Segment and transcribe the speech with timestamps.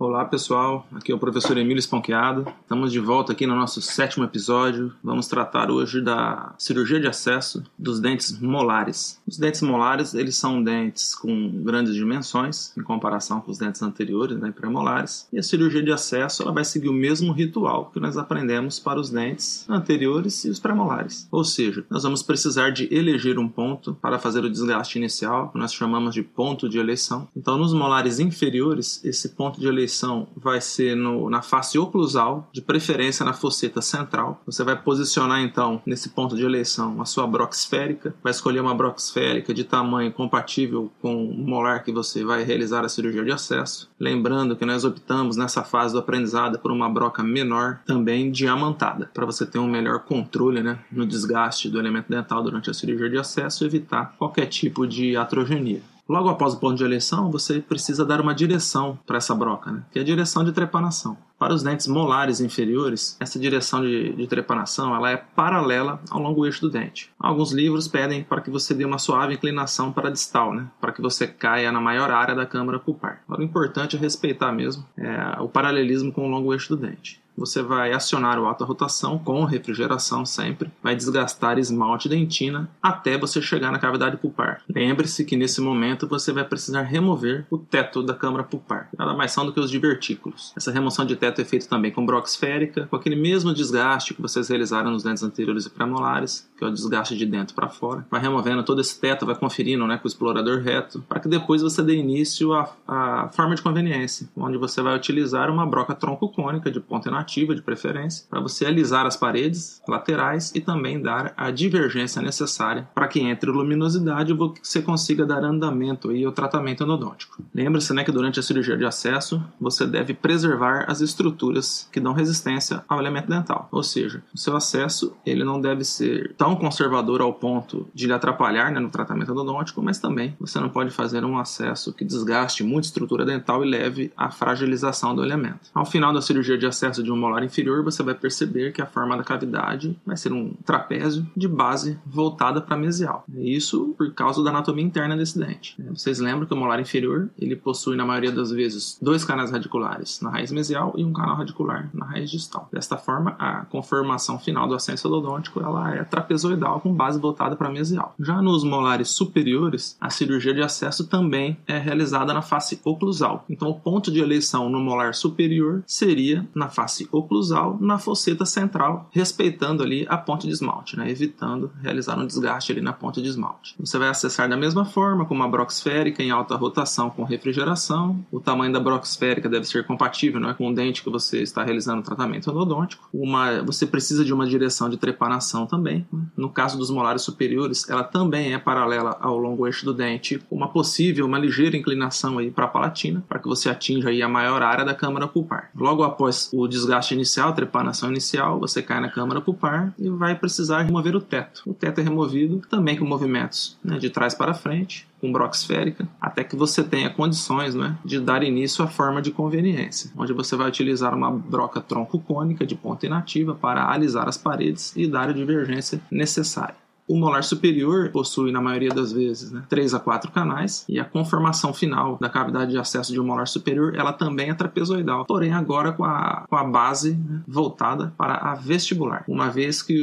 [0.00, 2.46] Olá pessoal, aqui é o professor Emílio Esponqueado.
[2.62, 4.94] Estamos de volta aqui no nosso sétimo episódio.
[5.02, 9.20] Vamos tratar hoje da cirurgia de acesso dos dentes molares.
[9.26, 14.38] Os dentes molares, eles são dentes com grandes dimensões em comparação com os dentes anteriores,
[14.38, 15.26] né, premolares.
[15.32, 19.00] E a cirurgia de acesso, ela vai seguir o mesmo ritual que nós aprendemos para
[19.00, 21.26] os dentes anteriores e os premolares.
[21.32, 25.58] Ou seja, nós vamos precisar de eleger um ponto para fazer o desgaste inicial, que
[25.58, 27.26] nós chamamos de ponto de eleição.
[27.36, 32.48] Então, nos molares inferiores, esse ponto de eleição eleição vai ser no, na face oclusal,
[32.52, 34.40] de preferência na fosseta central.
[34.44, 38.74] Você vai posicionar então nesse ponto de eleição a sua broca esférica, vai escolher uma
[38.74, 43.32] broca esférica de tamanho compatível com o molar que você vai realizar a cirurgia de
[43.32, 43.90] acesso.
[43.98, 49.24] Lembrando que nós optamos nessa fase do aprendizado por uma broca menor, também diamantada, para
[49.24, 53.18] você ter um melhor controle né, no desgaste do elemento dental durante a cirurgia de
[53.18, 55.80] acesso e evitar qualquer tipo de atrogenia.
[56.08, 59.82] Logo após o ponto de eleição, você precisa dar uma direção para essa broca, né?
[59.92, 61.18] que é a direção de trepanação.
[61.38, 66.46] Para os dentes molares inferiores, essa direção de, de trepanação ela é paralela ao longo
[66.46, 67.10] eixo do dente.
[67.18, 70.66] Alguns livros pedem para que você dê uma suave inclinação para distal, né?
[70.80, 73.22] para que você caia na maior área da câmara pulpar.
[73.28, 77.62] O importante é respeitar mesmo é, o paralelismo com o longo eixo do dente você
[77.62, 83.70] vai acionar o alta rotação com refrigeração sempre, vai desgastar esmalte dentina até você chegar
[83.70, 84.62] na cavidade pulpar.
[84.68, 89.32] Lembre-se que nesse momento você vai precisar remover o teto da câmara pulpar, nada mais
[89.32, 90.52] são do que os divertículos.
[90.56, 94.22] Essa remoção de teto é feita também com broca esférica, com aquele mesmo desgaste que
[94.22, 98.06] vocês realizaram nos dentes anteriores e premolares, que é o desgaste de dentro para fora.
[98.10, 101.62] Vai removendo todo esse teto, vai conferindo né, com o explorador reto, para que depois
[101.62, 106.28] você dê início à, à forma de conveniência, onde você vai utilizar uma broca tronco
[106.28, 111.32] cônica de ponta inativa de preferência, para você alisar as paredes laterais e também dar
[111.36, 117.42] a divergência necessária para que entre luminosidade você consiga dar andamento aí ao tratamento endodôntico.
[117.54, 122.12] Lembre-se né, que durante a cirurgia de acesso você deve preservar as estruturas que dão
[122.12, 127.20] resistência ao elemento dental, ou seja, o seu acesso ele não deve ser tão conservador
[127.20, 131.24] ao ponto de lhe atrapalhar né, no tratamento endodôntico, mas também você não pode fazer
[131.24, 135.70] um acesso que desgaste muito a estrutura dental e leve à fragilização do elemento.
[135.74, 138.86] Ao final da cirurgia de acesso de um molar inferior, você vai perceber que a
[138.86, 143.24] forma da cavidade vai ser um trapézio de base voltada para mesial.
[143.34, 145.76] Isso por causa da anatomia interna desse dente.
[145.90, 150.20] Vocês lembram que o molar inferior ele possui na maioria das vezes dois canais radiculares
[150.20, 152.68] na raiz mesial e um canal radicular na raiz distal.
[152.72, 157.70] Desta forma, a conformação final do ascenso odontológico ela é trapezoidal com base voltada para
[157.70, 158.14] mesial.
[158.18, 163.44] Já nos molares superiores, a cirurgia de acesso também é realizada na face oclusal.
[163.48, 169.08] Então, o ponto de eleição no molar superior seria na face oclusal na fosseta central,
[169.12, 171.10] respeitando ali a ponte de esmalte, né?
[171.10, 173.74] evitando realizar um desgaste ali na ponte de esmalte.
[173.78, 178.24] Você vai acessar da mesma forma com uma broca esférica em alta rotação com refrigeração.
[178.30, 181.62] O tamanho da broca esférica deve ser compatível né, com o dente que você está
[181.62, 183.08] realizando o tratamento endodôntico.
[183.12, 186.06] Uma, você precisa de uma direção de trepanação também.
[186.12, 186.22] Né?
[186.36, 190.68] No caso dos molares superiores, ela também é paralela ao longo eixo do dente, uma
[190.68, 194.84] possível, uma ligeira inclinação para a palatina, para que você atinja aí a maior área
[194.84, 195.70] da câmara pulpar.
[195.74, 200.82] Logo após o desgaste inicial, trepanação inicial, você cai na câmara pulpar e vai precisar
[200.82, 201.62] remover o teto.
[201.66, 206.08] O teto é removido também com movimentos né, de trás para frente, com broca esférica,
[206.20, 210.56] até que você tenha condições né, de dar início à forma de conveniência, onde você
[210.56, 215.28] vai utilizar uma broca tronco cônica de ponta inativa para alisar as paredes e dar
[215.28, 216.76] a divergência necessária.
[217.08, 221.04] O molar superior possui, na maioria das vezes, né, 3 a 4 canais, e a
[221.04, 225.52] conformação final da cavidade de acesso de um molar superior ela também é trapezoidal, porém
[225.52, 229.24] agora com a, com a base né, voltada para a vestibular.
[229.26, 229.96] Uma vez que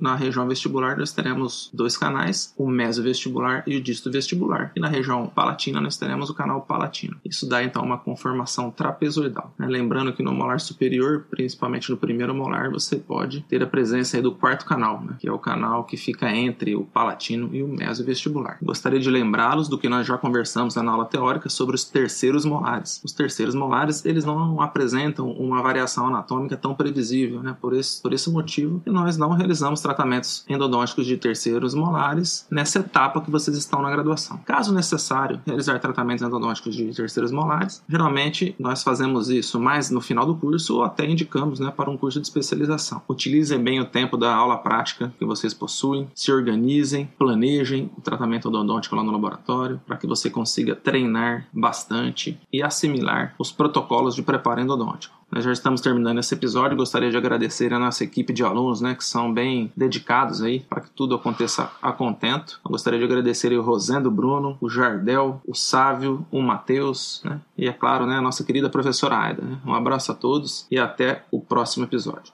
[0.00, 4.88] na região vestibular nós teremos dois canais, o mesovestibular e o disto vestibular, e na
[4.88, 7.16] região palatina nós teremos o canal palatino.
[7.24, 9.52] Isso dá então uma conformação trapezoidal.
[9.58, 9.66] Né?
[9.66, 14.32] Lembrando que no molar superior, principalmente no primeiro molar, você pode ter a presença do
[14.32, 17.68] quarto canal, né, que é o canal que fica em entre o palatino e o
[17.68, 18.58] mesovestibular.
[18.62, 23.00] Gostaria de lembrá-los do que nós já conversamos na aula teórica sobre os terceiros molares.
[23.04, 27.56] Os terceiros molares, eles não apresentam uma variação anatômica tão previsível, né?
[27.60, 32.80] Por esse, por esse motivo que nós não realizamos tratamentos endodônticos de terceiros molares nessa
[32.80, 34.38] etapa que vocês estão na graduação.
[34.44, 40.26] Caso necessário realizar tratamentos endodônticos de terceiros molares, geralmente nós fazemos isso mais no final
[40.26, 43.02] do curso ou até indicamos, né, para um curso de especialização.
[43.08, 48.48] Utilizem bem o tempo da aula prática que vocês possuem, se organizem, planejem o tratamento
[48.48, 54.22] odontológico lá no laboratório, para que você consiga treinar bastante e assimilar os protocolos de
[54.22, 55.14] preparo endodôntico.
[55.34, 56.76] Nós já estamos terminando esse episódio.
[56.76, 60.80] Gostaria de agradecer a nossa equipe de alunos, né, que são bem dedicados aí para
[60.80, 62.60] que tudo aconteça a contento.
[62.64, 67.66] Eu gostaria de agradecer o Rosendo Bruno, o Jardel, o Sávio, o Matheus, né, e
[67.66, 69.42] é claro, né, a nossa querida professora Aida.
[69.42, 69.58] Né?
[69.66, 72.32] Um abraço a todos e até o próximo episódio.